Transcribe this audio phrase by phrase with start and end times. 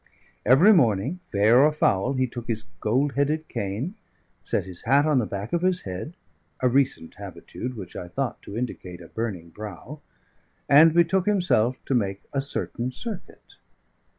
[0.47, 3.93] Every morning, fair or foul, he took his gold headed cane,
[4.41, 6.15] set his hat on the back of his head
[6.59, 10.01] a recent habitude, which I thought to indicate a burning brow
[10.67, 13.57] and betook himself to make a certain circuit.